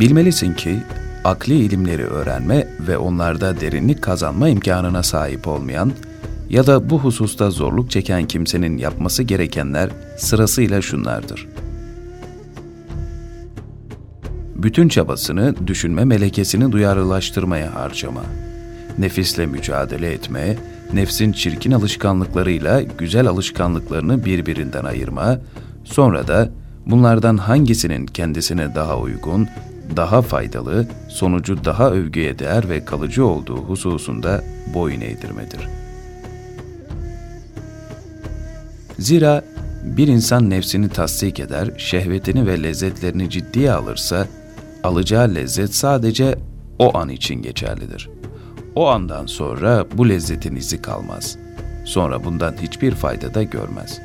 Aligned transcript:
Bilmelisin 0.00 0.54
ki 0.54 0.76
akli 1.24 1.54
ilimleri 1.54 2.04
öğrenme 2.04 2.68
ve 2.88 2.98
onlarda 2.98 3.60
derinlik 3.60 4.02
kazanma 4.02 4.48
imkanına 4.48 5.02
sahip 5.02 5.48
olmayan 5.48 5.92
ya 6.50 6.66
da 6.66 6.90
bu 6.90 6.98
hususta 6.98 7.50
zorluk 7.50 7.90
çeken 7.90 8.26
kimsenin 8.26 8.78
yapması 8.78 9.22
gerekenler 9.22 9.90
sırasıyla 10.18 10.82
şunlardır. 10.82 11.48
Bütün 14.56 14.88
çabasını 14.88 15.66
düşünme 15.66 16.04
melekesini 16.04 16.72
duyarlılaştırmaya 16.72 17.74
harcama. 17.74 18.22
Nefisle 18.98 19.46
mücadele 19.46 20.12
etme, 20.12 20.56
nefsin 20.92 21.32
çirkin 21.32 21.72
alışkanlıklarıyla 21.72 22.82
güzel 22.82 23.26
alışkanlıklarını 23.26 24.24
birbirinden 24.24 24.84
ayırma, 24.84 25.40
sonra 25.84 26.28
da 26.28 26.50
bunlardan 26.86 27.36
hangisinin 27.36 28.06
kendisine 28.06 28.74
daha 28.74 28.98
uygun, 28.98 29.48
daha 29.96 30.22
faydalı, 30.22 30.86
sonucu 31.08 31.64
daha 31.64 31.90
övgüye 31.90 32.38
değer 32.38 32.68
ve 32.68 32.84
kalıcı 32.84 33.26
olduğu 33.26 33.56
hususunda 33.56 34.44
boyun 34.74 35.00
eğdirmedir. 35.00 35.68
Zira 38.98 39.42
bir 39.84 40.08
insan 40.08 40.50
nefsini 40.50 40.88
tasdik 40.88 41.40
eder, 41.40 41.70
şehvetini 41.76 42.46
ve 42.46 42.62
lezzetlerini 42.62 43.30
ciddiye 43.30 43.72
alırsa, 43.72 44.26
alacağı 44.84 45.34
lezzet 45.34 45.74
sadece 45.74 46.38
o 46.78 46.98
an 46.98 47.08
için 47.08 47.42
geçerlidir. 47.42 48.10
O 48.74 48.88
andan 48.88 49.26
sonra 49.26 49.86
bu 49.94 50.08
lezzetin 50.08 50.56
izi 50.56 50.82
kalmaz. 50.82 51.38
Sonra 51.84 52.24
bundan 52.24 52.54
hiçbir 52.62 52.92
fayda 52.92 53.34
da 53.34 53.42
görmez. 53.42 54.00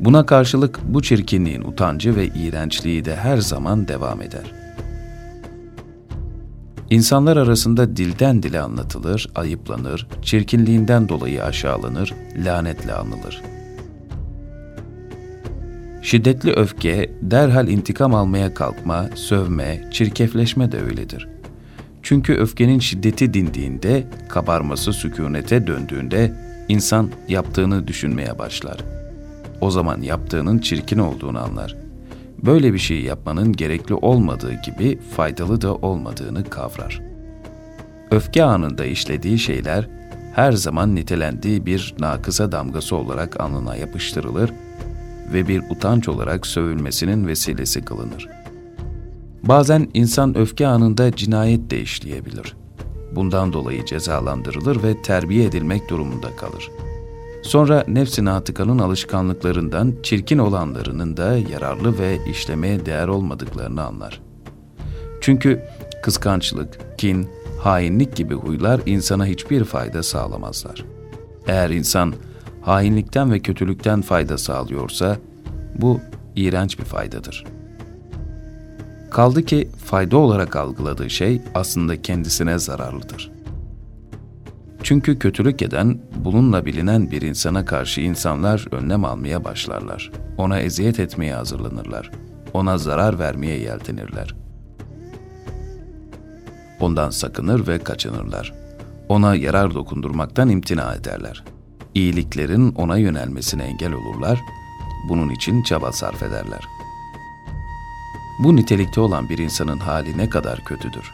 Buna 0.00 0.26
karşılık 0.26 0.80
bu 0.84 1.02
çirkinliğin 1.02 1.62
utancı 1.62 2.16
ve 2.16 2.26
iğrençliği 2.26 3.04
de 3.04 3.16
her 3.16 3.36
zaman 3.38 3.88
devam 3.88 4.22
eder.'' 4.22 4.61
İnsanlar 6.92 7.36
arasında 7.36 7.96
dilden 7.96 8.42
dile 8.42 8.60
anlatılır, 8.60 9.28
ayıplanır, 9.34 10.06
çirkinliğinden 10.22 11.08
dolayı 11.08 11.44
aşağılanır, 11.44 12.14
lanetle 12.36 12.92
anılır. 12.92 13.42
Şiddetli 16.02 16.52
öfke, 16.52 17.10
derhal 17.22 17.68
intikam 17.68 18.14
almaya 18.14 18.54
kalkma, 18.54 19.08
sövme, 19.14 19.88
çirkefleşme 19.90 20.72
de 20.72 20.82
öyledir. 20.82 21.28
Çünkü 22.02 22.34
öfkenin 22.34 22.78
şiddeti 22.78 23.34
dindiğinde, 23.34 24.06
kabarması 24.28 24.92
sükunete 24.92 25.66
döndüğünde 25.66 26.34
insan 26.68 27.10
yaptığını 27.28 27.88
düşünmeye 27.88 28.38
başlar. 28.38 28.80
O 29.60 29.70
zaman 29.70 30.00
yaptığının 30.00 30.58
çirkin 30.58 30.98
olduğunu 30.98 31.38
anlar 31.38 31.91
böyle 32.42 32.72
bir 32.72 32.78
şey 32.78 33.02
yapmanın 33.02 33.52
gerekli 33.52 33.94
olmadığı 33.94 34.54
gibi 34.54 34.98
faydalı 35.16 35.60
da 35.60 35.74
olmadığını 35.74 36.44
kavrar. 36.44 37.00
Öfke 38.10 38.44
anında 38.44 38.84
işlediği 38.84 39.38
şeyler 39.38 39.88
her 40.34 40.52
zaman 40.52 40.94
nitelendiği 40.94 41.66
bir 41.66 41.94
nakısa 41.98 42.52
damgası 42.52 42.96
olarak 42.96 43.40
alnına 43.40 43.76
yapıştırılır 43.76 44.52
ve 45.32 45.48
bir 45.48 45.62
utanç 45.70 46.08
olarak 46.08 46.46
sövülmesinin 46.46 47.26
vesilesi 47.26 47.84
kılınır. 47.84 48.28
Bazen 49.42 49.88
insan 49.94 50.38
öfke 50.38 50.66
anında 50.66 51.16
cinayet 51.16 51.70
de 51.70 51.80
işleyebilir. 51.80 52.56
Bundan 53.16 53.52
dolayı 53.52 53.84
cezalandırılır 53.84 54.82
ve 54.82 55.02
terbiye 55.02 55.44
edilmek 55.44 55.90
durumunda 55.90 56.36
kalır.'' 56.36 56.91
Sonra 57.42 57.84
nefsi 57.88 58.24
natıkanın 58.24 58.78
alışkanlıklarından 58.78 59.94
çirkin 60.02 60.38
olanlarının 60.38 61.16
da 61.16 61.36
yararlı 61.36 61.98
ve 61.98 62.18
işlemeye 62.30 62.86
değer 62.86 63.08
olmadıklarını 63.08 63.84
anlar. 63.84 64.20
Çünkü 65.20 65.62
kıskançlık, 66.02 66.98
kin, 66.98 67.28
hainlik 67.60 68.16
gibi 68.16 68.34
huylar 68.34 68.80
insana 68.86 69.26
hiçbir 69.26 69.64
fayda 69.64 70.02
sağlamazlar. 70.02 70.84
Eğer 71.46 71.70
insan 71.70 72.14
hainlikten 72.60 73.32
ve 73.32 73.40
kötülükten 73.40 74.02
fayda 74.02 74.38
sağlıyorsa 74.38 75.16
bu 75.74 76.00
iğrenç 76.36 76.78
bir 76.78 76.84
faydadır. 76.84 77.44
Kaldı 79.10 79.44
ki 79.44 79.68
fayda 79.84 80.16
olarak 80.16 80.56
algıladığı 80.56 81.10
şey 81.10 81.40
aslında 81.54 82.02
kendisine 82.02 82.58
zararlıdır. 82.58 83.32
Çünkü 84.92 85.18
kötülük 85.18 85.62
eden, 85.62 85.98
bununla 86.16 86.66
bilinen 86.66 87.10
bir 87.10 87.22
insana 87.22 87.64
karşı 87.64 88.00
insanlar 88.00 88.66
önlem 88.72 89.04
almaya 89.04 89.44
başlarlar. 89.44 90.10
Ona 90.38 90.60
eziyet 90.60 91.00
etmeye 91.00 91.34
hazırlanırlar. 91.34 92.10
Ona 92.52 92.78
zarar 92.78 93.18
vermeye 93.18 93.58
yeltenirler. 93.58 94.34
Ondan 96.80 97.10
sakınır 97.10 97.66
ve 97.66 97.78
kaçınırlar. 97.78 98.52
Ona 99.08 99.34
yarar 99.34 99.74
dokundurmaktan 99.74 100.48
imtina 100.48 100.94
ederler. 100.94 101.44
İyiliklerin 101.94 102.74
ona 102.74 102.98
yönelmesine 102.98 103.64
engel 103.64 103.92
olurlar, 103.92 104.40
bunun 105.08 105.30
için 105.30 105.62
çaba 105.62 105.92
sarf 105.92 106.22
ederler. 106.22 106.64
Bu 108.38 108.56
nitelikte 108.56 109.00
olan 109.00 109.28
bir 109.28 109.38
insanın 109.38 109.78
hali 109.78 110.18
ne 110.18 110.28
kadar 110.28 110.64
kötüdür. 110.64 111.12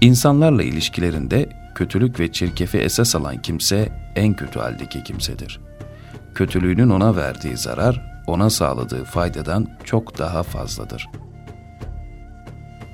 İnsanlarla 0.00 0.62
ilişkilerinde 0.62 1.61
kötülük 1.74 2.20
ve 2.20 2.32
çirkefi 2.32 2.78
esas 2.78 3.14
alan 3.14 3.42
kimse 3.42 3.88
en 4.16 4.34
kötü 4.34 4.58
haldeki 4.58 5.04
kimsedir. 5.04 5.60
Kötülüğünün 6.34 6.90
ona 6.90 7.16
verdiği 7.16 7.56
zarar, 7.56 8.24
ona 8.26 8.50
sağladığı 8.50 9.04
faydadan 9.04 9.68
çok 9.84 10.18
daha 10.18 10.42
fazladır. 10.42 11.08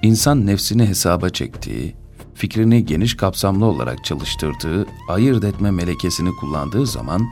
İnsan 0.03 0.47
nefsini 0.47 0.87
hesaba 0.87 1.29
çektiği, 1.31 1.97
fikrini 2.35 2.87
geniş 2.87 3.17
kapsamlı 3.17 3.65
olarak 3.65 4.05
çalıştırdığı, 4.05 4.87
ayırt 5.09 5.45
etme 5.45 5.71
melekesini 5.71 6.31
kullandığı 6.41 6.87
zaman, 6.87 7.23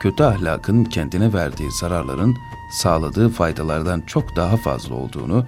kötü 0.00 0.22
ahlakın 0.22 0.84
kendine 0.84 1.32
verdiği 1.32 1.70
zararların 1.70 2.36
sağladığı 2.72 3.28
faydalardan 3.28 4.00
çok 4.06 4.36
daha 4.36 4.56
fazla 4.56 4.94
olduğunu, 4.94 5.46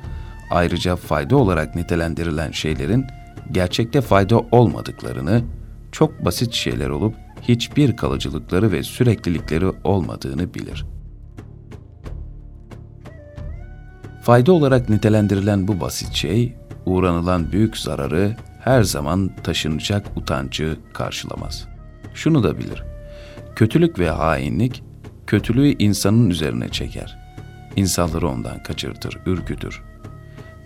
ayrıca 0.51 0.97
fayda 0.97 1.37
olarak 1.37 1.77
nitelendirilen 1.77 2.51
şeylerin 2.51 3.05
gerçekte 3.53 4.01
fayda 4.01 4.39
olmadıklarını, 4.39 5.43
çok 5.93 6.25
basit 6.25 6.53
şeyler 6.53 6.89
olup 6.89 7.15
hiçbir 7.43 7.97
kalıcılıkları 7.97 8.73
ve 8.73 8.83
süreklilikleri 8.83 9.67
olmadığını 9.85 10.55
bilir. 10.55 10.85
Fayda 14.23 14.53
olarak 14.53 14.89
nitelendirilen 14.89 15.69
bu 15.69 15.81
basit 15.81 16.15
şey, 16.15 16.55
uğranılan 16.87 17.53
büyük 17.53 17.77
zararı 17.77 18.37
her 18.61 18.83
zaman 18.83 19.31
taşınacak 19.45 20.07
utancı 20.17 20.77
karşılamaz. 20.93 21.69
Şunu 22.15 22.43
da 22.43 22.59
bilir. 22.59 22.83
Kötülük 23.57 23.99
ve 23.99 24.11
hainlik 24.11 24.83
kötülüğü 25.27 25.77
insanın 25.79 26.31
üzerine 26.31 26.69
çeker. 26.69 27.19
İnsanları 27.77 28.29
ondan 28.29 28.63
kaçırtır, 28.63 29.19
ürkütür. 29.27 29.83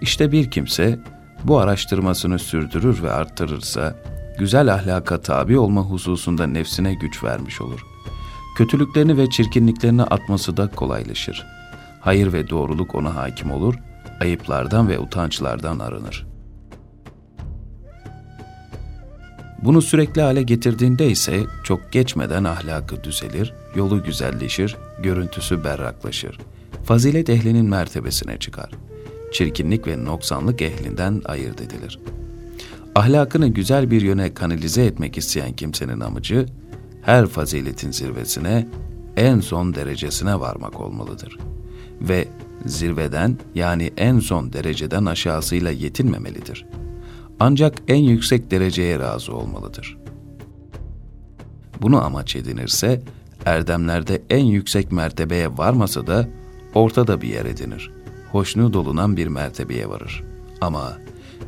İşte 0.01 0.33
bir 0.33 0.51
kimse 0.51 0.99
bu 1.45 1.59
araştırmasını 1.59 2.39
sürdürür 2.39 3.03
ve 3.03 3.13
arttırırsa, 3.13 3.97
güzel 4.39 4.75
ahlaka 4.75 5.21
tabi 5.21 5.59
olma 5.59 5.81
hususunda 5.81 6.47
nefsine 6.47 6.95
güç 6.95 7.25
vermiş 7.25 7.61
olur. 7.61 7.81
Kötülüklerini 8.57 9.17
ve 9.17 9.31
çirkinliklerini 9.31 10.03
atması 10.03 10.57
da 10.57 10.69
kolaylaşır. 10.69 11.47
Hayır 12.01 12.33
ve 12.33 12.51
doğruluk 12.51 12.95
ona 12.95 13.15
hakim 13.17 13.51
olur, 13.51 13.75
ayıplardan 14.21 14.89
ve 14.89 14.99
utançlardan 14.99 15.79
arınır. 15.79 16.27
Bunu 19.63 19.83
sürekli 19.83 20.23
hale 20.23 20.43
getirdiğinde 20.43 21.11
ise 21.11 21.43
çok 21.65 21.93
geçmeden 21.93 22.45
ahlakı 22.45 23.05
düzelir, 23.05 23.55
yolu 23.75 24.05
güzelleşir, 24.05 24.77
görüntüsü 25.03 25.65
berraklaşır. 25.65 26.39
Fazilet 26.85 27.31
ehlinin 27.31 27.67
mertebesine 27.67 28.39
çıkar.'' 28.39 28.92
Çirkinlik 29.33 29.87
ve 29.87 30.05
noksanlık 30.05 30.63
ehlinden 30.63 31.23
ayırt 31.25 31.61
edilir. 31.61 31.99
Ahlakını 32.95 33.49
güzel 33.49 33.91
bir 33.91 34.03
yöne 34.03 34.35
kanalize 34.35 34.85
etmek 34.85 35.19
isteyen 35.19 35.53
kimsenin 35.53 36.01
amacı, 36.01 36.47
her 37.03 37.27
faziletin 37.27 37.91
zirvesine, 37.91 38.69
en 39.17 39.41
son 39.41 39.75
derecesine 39.75 40.41
varmak 40.41 40.81
olmalıdır. 40.81 41.39
Ve 42.01 42.29
zirveden 42.67 43.39
yani 43.55 43.91
en 43.97 44.19
son 44.19 44.53
dereceden 44.53 45.05
aşağısıyla 45.05 45.71
yetinmemelidir. 45.71 46.67
Ancak 47.41 47.79
en 47.89 48.03
yüksek 48.03 48.51
dereceye 48.51 48.99
razı 48.99 49.35
olmalıdır. 49.35 49.99
Bunu 51.83 52.05
amaç 52.05 52.37
edinirse, 52.37 53.03
erdemlerde 53.45 54.23
en 54.31 54.45
yüksek 54.45 54.93
mertebeye 54.93 55.59
varmasa 55.59 56.07
da 56.07 56.29
ortada 56.75 57.21
bir 57.21 57.29
yer 57.29 57.45
edinir.'' 57.45 58.02
Hoşnut 58.33 58.77
olunan 58.77 59.17
bir 59.17 59.27
mertebeye 59.27 59.89
varır. 59.89 60.25
Ama 60.61 60.99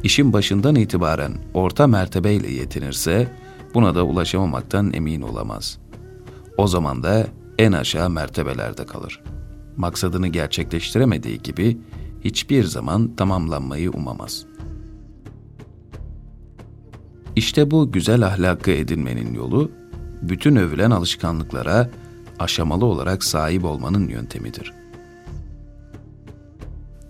işin 0.03 0.33
başından 0.33 0.75
itibaren 0.75 1.33
orta 1.55 1.87
mertebeyle 1.87 2.51
yetinirse 2.53 3.29
buna 3.75 3.95
da 3.95 4.05
ulaşamamaktan 4.05 4.93
emin 4.93 5.21
olamaz. 5.21 5.79
O 6.59 6.67
zaman 6.67 7.03
da 7.03 7.27
en 7.59 7.73
aşağı 7.73 8.11
mertebelerde 8.11 8.87
kalır. 8.87 9.23
Maksadını 9.77 10.29
gerçekleştiremediği 10.29 11.39
gibi 11.39 11.79
hiçbir 12.25 12.65
zaman 12.65 13.17
tamamlanmayı 13.17 13.91
umamaz. 13.91 14.47
İşte 17.37 17.71
bu 17.71 17.93
güzel 17.93 18.27
ahlakı 18.27 18.71
edinmenin 18.71 19.35
yolu, 19.35 19.71
bütün 20.23 20.57
övülen 20.57 20.91
alışkanlıklara 20.91 21.91
aşamalı 22.39 22.85
olarak 22.85 23.25
sahip 23.25 23.65
olmanın 23.65 24.09
yöntemidir. 24.09 24.73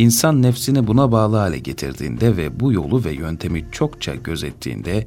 İnsan 0.05 0.43
nefsini 0.43 0.87
buna 0.87 1.13
bağlı 1.13 1.37
hale 1.37 1.59
getirdiğinde 1.59 2.37
ve 2.37 2.61
bu 2.61 2.73
yolu 2.73 3.05
ve 3.05 3.13
yöntemi 3.13 3.67
çokça 3.73 4.15
gözettiğinde, 4.15 5.07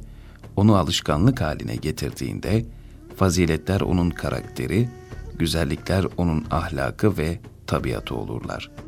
onu 0.56 0.76
alışkanlık 0.76 1.40
haline 1.40 1.76
getirdiğinde, 1.76 2.64
faziletler 3.16 3.80
onun 3.80 4.10
karakteri, 4.10 4.88
güzellikler 5.38 6.06
onun 6.16 6.44
ahlakı 6.50 7.18
ve 7.18 7.40
tabiatı 7.66 8.14
olurlar.'' 8.14 8.87